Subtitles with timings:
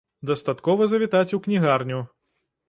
[0.29, 2.01] Дастаткова завітаць у кнігарню.